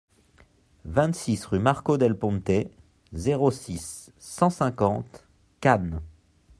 vingt-six 0.85 1.45
rue 1.45 1.59
Marco 1.59 1.95
del 1.95 2.17
Ponte, 2.17 2.71
zéro 3.13 3.51
six, 3.51 4.11
cent 4.17 4.49
cinquante 4.49 5.27
Cannes 5.59 6.01